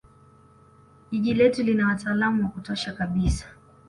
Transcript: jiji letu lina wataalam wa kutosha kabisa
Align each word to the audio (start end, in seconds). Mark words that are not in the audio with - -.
jiji 1.11 1.33
letu 1.33 1.63
lina 1.63 1.87
wataalam 1.87 2.39
wa 2.43 2.49
kutosha 2.49 2.93
kabisa 2.93 3.45